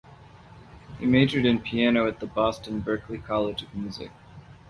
[0.97, 4.09] He majored in piano at the Boston Berklee College of Music.